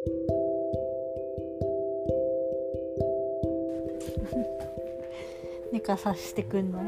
[5.72, 6.82] 寝かさしてくんない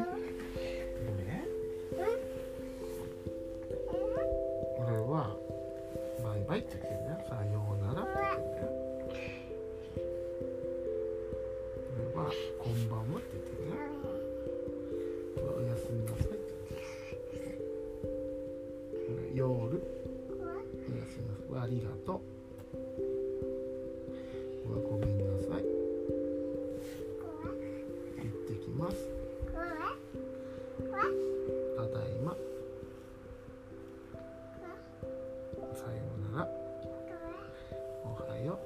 [38.47, 38.59] よ。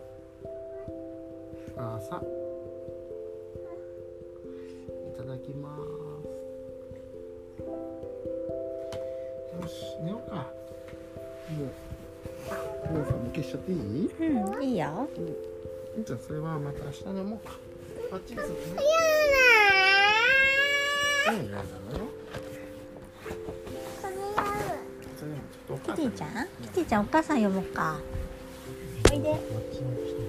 [1.76, 2.20] う朝い
[5.16, 5.80] ただきます。
[9.62, 9.72] よし
[10.02, 10.36] 寝ようか。
[10.36, 11.66] もう。
[12.92, 13.78] もうさもう消しちゃっていい？
[14.20, 15.08] うんいいよ。
[16.04, 17.58] じゃあそれはまた明日飲もうか。
[18.12, 18.56] あっちにするね。
[21.28, 22.04] うんやだよ。
[25.84, 26.28] キティちゃん？
[26.62, 27.98] キティちゃんお母さん読もうか
[29.12, 30.25] おいで。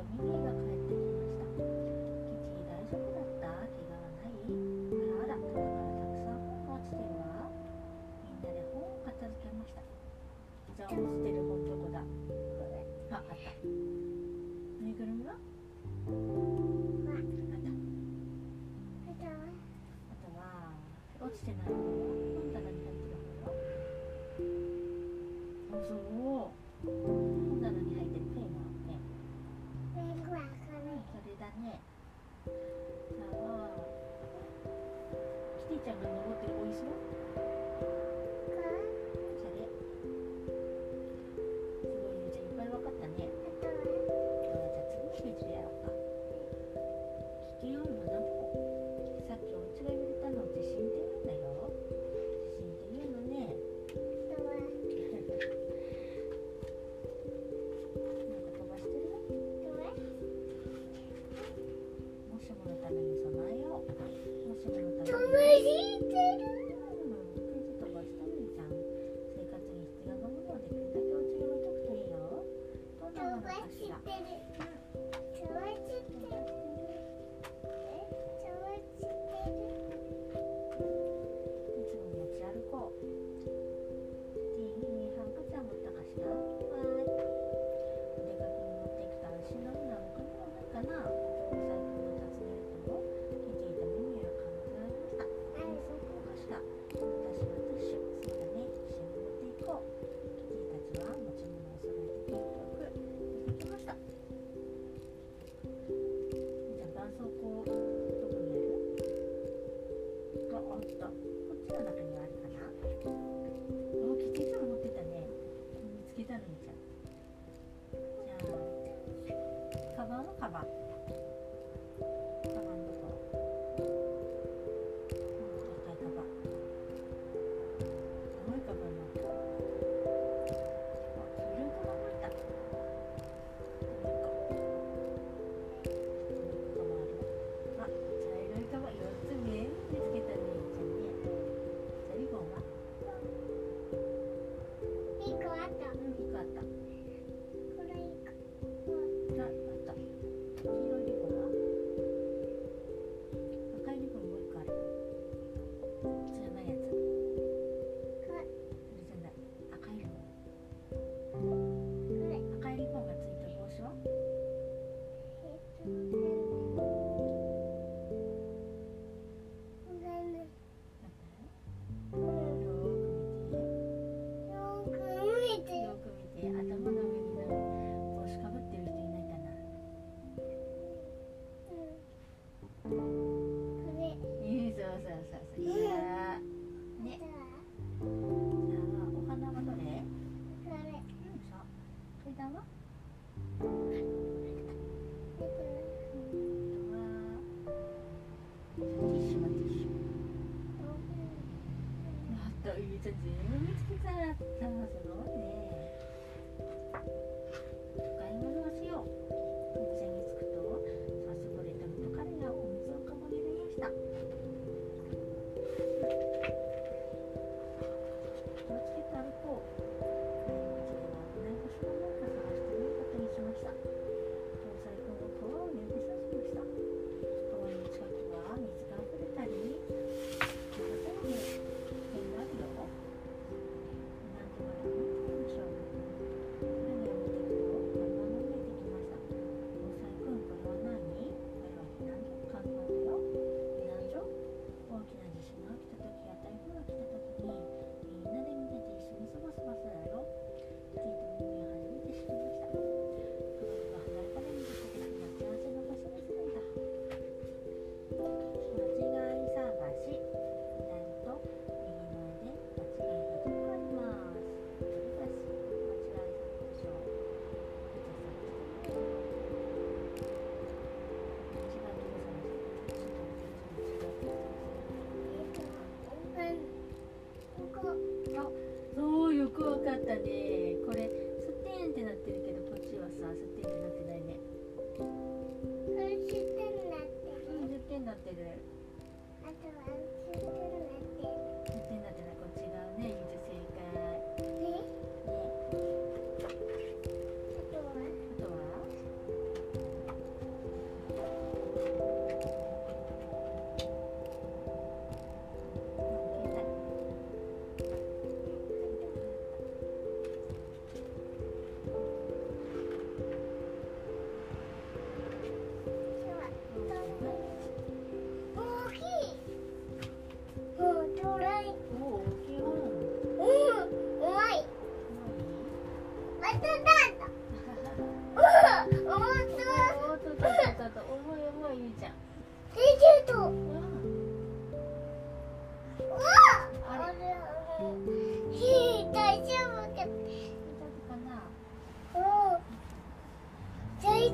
[0.00, 1.44] とミミィが帰ってきました。
[1.44, 3.52] キティ大丈夫だった。
[3.52, 6.08] 怪我はないあらあら棚からた。
[6.08, 7.52] くさん本が落ちてるわ
[8.24, 9.84] みんなで本を片付けました。
[9.84, 12.08] じゃあ落ちてる本どこだあ、
[13.12, 13.36] あった。
[13.60, 16.16] ぬいぐるみはあっ
[17.04, 17.12] た。
[17.12, 17.20] あ
[20.16, 20.72] とは
[21.20, 23.52] 落ちてないの本棚に入ってる方
[25.76, 26.00] あそう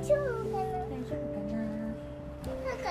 [0.04, 0.20] 丈夫
[0.50, 2.84] かな大丈夫かななんか、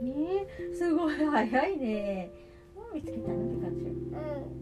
[0.00, 2.30] ゃえすごい早いね
[2.76, 4.61] もう見つけたのピカチュウうん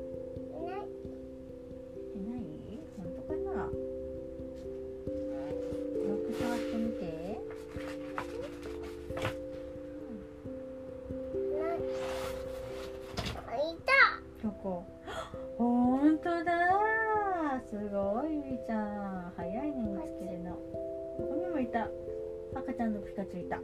[14.61, 15.11] こう。
[15.57, 16.51] 本当だ
[17.69, 19.33] すごいゆいちゃん。
[19.35, 20.59] 早いね見つけるのこ
[21.17, 21.87] こにもいた。
[22.55, 23.57] 赤ちゃんのピカチュウいた。
[23.57, 23.63] うん。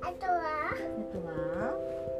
[0.00, 0.70] あとは？
[0.70, 0.74] あ
[1.12, 2.15] とは？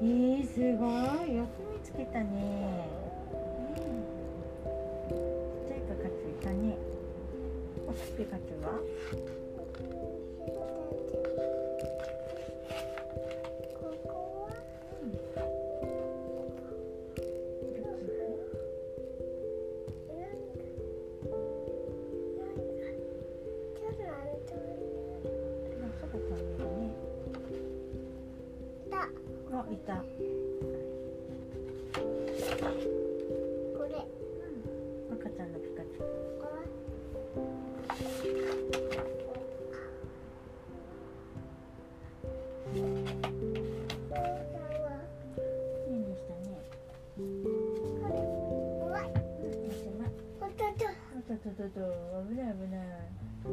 [0.00, 0.86] えー、すご
[1.26, 1.36] い。
[1.36, 2.88] よく見つけたね、
[5.08, 5.16] ちっ
[5.68, 6.76] ちゃいカカついたね
[7.86, 8.66] 大きいカつは？
[51.64, 51.80] あとと
[52.28, 52.84] 危ない危ない。
[53.46, 53.48] こ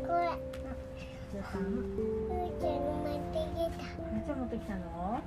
[0.00, 0.32] れ。
[1.32, 5.20] じゃあさんふーちゃんの持ってきめっちゃ持ってきたの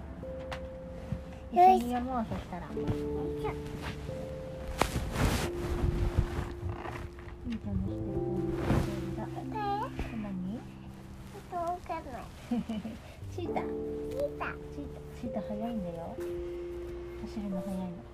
[1.54, 2.26] 一緒に読もう？
[2.28, 3.62] そしたらたよいいいじゃんし
[7.60, 9.62] てる本だで
[10.24, 10.26] 何
[11.52, 11.86] どう？
[11.88, 12.60] かない
[13.36, 14.42] チータチータ
[15.22, 16.18] チータ速いんだよ
[17.22, 18.07] 走るの速いの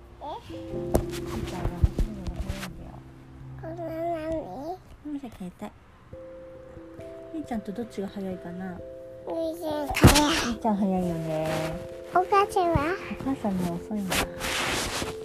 [5.34, 5.70] 携帯
[7.34, 9.84] みーちゃんとどっちが速いかなみせか
[10.48, 11.48] みーちゃん速いよね
[12.14, 14.16] お母ちゃんはお母さんの遅いんだ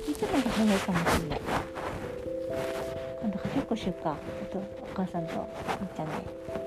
[0.06, 1.41] みーちゃんの方が速いかもしれない
[3.22, 4.15] 今度はけっこしようかあ
[4.51, 5.34] とお母さんと
[5.79, 6.59] みーちゃんでね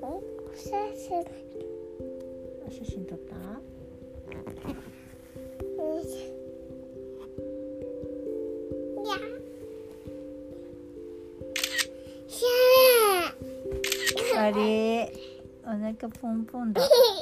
[0.00, 0.22] お
[0.54, 1.24] 写真
[2.66, 3.34] お写真撮った？
[4.28, 6.08] みせ
[8.98, 9.14] いや
[14.24, 15.12] しゃあれ？
[15.64, 16.82] お腹ポンポンだ。